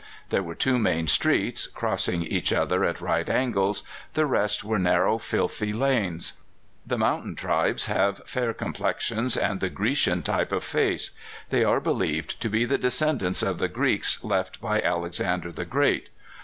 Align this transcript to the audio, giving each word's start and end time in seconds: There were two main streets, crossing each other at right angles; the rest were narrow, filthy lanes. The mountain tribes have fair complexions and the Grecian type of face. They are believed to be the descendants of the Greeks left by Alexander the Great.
There 0.31 0.41
were 0.41 0.55
two 0.55 0.79
main 0.79 1.05
streets, 1.07 1.67
crossing 1.67 2.23
each 2.23 2.51
other 2.51 2.83
at 2.83 3.01
right 3.01 3.29
angles; 3.29 3.83
the 4.15 4.25
rest 4.25 4.63
were 4.63 4.79
narrow, 4.79 5.19
filthy 5.19 5.73
lanes. 5.73 6.33
The 6.87 6.97
mountain 6.97 7.35
tribes 7.35 7.85
have 7.85 8.19
fair 8.25 8.51
complexions 8.51 9.37
and 9.37 9.59
the 9.59 9.69
Grecian 9.69 10.23
type 10.23 10.51
of 10.51 10.63
face. 10.63 11.11
They 11.51 11.63
are 11.63 11.79
believed 11.79 12.41
to 12.41 12.49
be 12.49 12.65
the 12.65 12.79
descendants 12.79 13.43
of 13.43 13.59
the 13.59 13.67
Greeks 13.67 14.23
left 14.23 14.59
by 14.59 14.81
Alexander 14.81 15.51
the 15.51 15.65
Great. 15.65 16.09